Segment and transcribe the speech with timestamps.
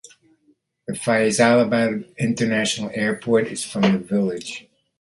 [0.87, 4.67] The Faisalabad International Airport is from the village.